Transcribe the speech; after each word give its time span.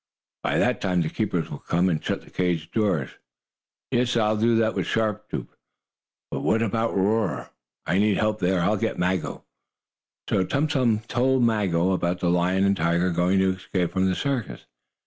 "By 0.41 0.57
that 0.57 0.81
time 0.81 1.03
the 1.03 1.11
keepers 1.11 1.51
will 1.51 1.59
come, 1.59 1.87
and 1.87 2.03
shut 2.03 2.21
the 2.23 2.31
cage 2.31 2.71
doors. 2.71 3.11
Yes, 3.91 4.17
I'll 4.17 4.35
do 4.35 4.55
that 4.55 4.73
with 4.73 4.87
Sharp 4.87 5.29
Tooth; 5.29 5.55
but 6.31 6.39
what 6.39 6.63
about 6.63 6.97
Roarer? 6.97 7.51
I 7.85 7.99
need 7.99 8.17
help 8.17 8.39
there. 8.39 8.61
I'll 8.61 8.77
get 8.77 8.97
Maggo." 8.97 9.43
So 10.27 10.43
Tum 10.43 10.67
Tum 10.67 11.01
told 11.01 11.43
Maggo, 11.43 11.91
about 11.93 12.19
the 12.19 12.31
lion 12.31 12.63
and 12.65 12.75
tiger 12.75 13.11
going 13.11 13.37
to 13.41 13.51
escape 13.57 13.91
from 13.93 14.09
the 14.09 14.15
circus. 14.15 14.65